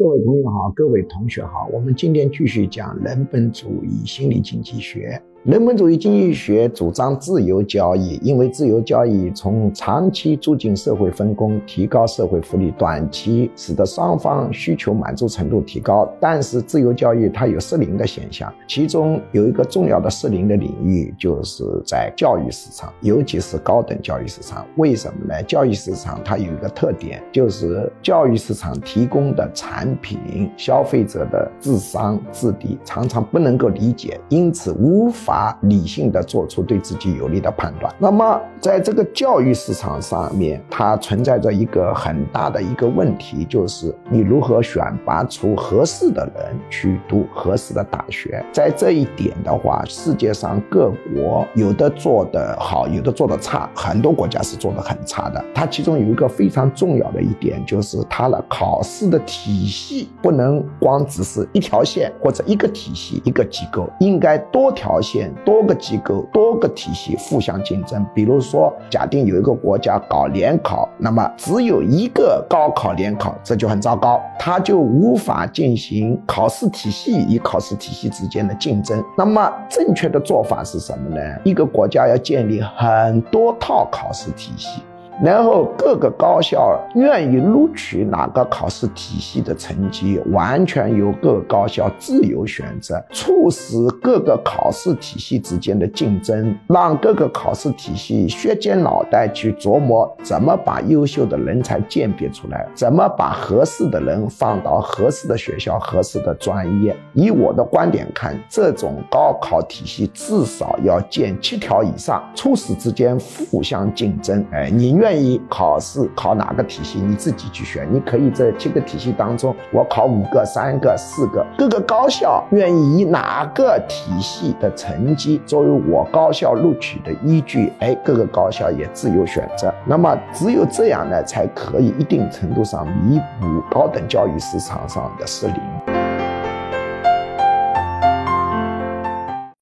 [0.00, 5.22] 各位朋友好，各位同学好，我们今天继续讲人本主义心理经济学。
[5.44, 16.06] 人本主义经济学主张自由交易，因为自由交易从长期促进社会分工，提高社会福利；短期使得双方需求满足程度提高。
[16.20, 24.66] 但是自由交易它有失灵的现象，其中有一个重要的失灵的领域，就是在教育市场，尤其是高等教育市场。
[24.76, 25.42] 为什么呢？
[25.44, 35.29] 教育市场它有一个特点，就是教育市场提供的产品，消费者的智商智力常常不能够理解，因此无法。
[35.30, 37.94] 法理性的做出对自己有利的判断。
[38.00, 48.44] 那么，在这个教育市场上面，它存在着一个很大的一个问题，就是你如何选拔出合适的人去读合适的大学。
[48.52, 55.44] 在这一点的话，世界上各国有的做得好，有的做得差，很多国家是做得很差的。
[55.54, 65.19] 它其中有一个非常重要的一点，就是它的考试的体系不能光只是一条线或者一个体系一个机构，应该多条线。
[65.44, 68.06] 多个机构、多个体系互相竞争。
[68.14, 79.02] 比如说，假定有一个国家搞联考，那么只有一个高考联考，这就很糟糕，它就无法进行考试体系与考试体系之间的竞争。
[79.16, 81.20] 那么，正确的做法是什么呢？
[81.44, 84.82] 一个国家要建立很多套考试体系。
[85.22, 106.96] 然后各个高校愿意录取哪个考试体系的成绩，完全由各高校自由选择，促使各个考试体系之间的竞争，让各个考试体系削尖脑袋去琢磨怎么把优秀的人才鉴别出来，怎么把合适的人放到合适的学校、合适的专业。
[107.12, 113.18] 以我的观点看，这种高考体系至少要建七条以上，促使之间
[113.50, 114.42] 互相竞争。
[114.50, 115.09] 哎，宁愿。
[115.10, 117.84] 愿意考试考哪个体系，你自己去选。
[117.90, 121.44] 你可以这七个体系当中，我考五个、三个、四个。
[121.58, 127.72] 各个高校愿意以哪个体系的成绩作为我高校录取的依据？
[127.80, 129.74] 哎，各个高校也自由选择。
[129.84, 136.09] 那么只有这样呢，才可以一定程度上弥补高等教育市场上的失灵。